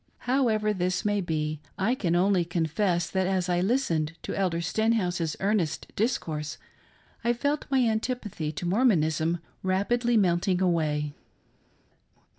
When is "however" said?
0.25-0.73